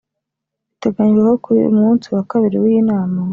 [0.69, 3.19] Biteganyijwe ko ku munsi wa kabiri w’iyi nama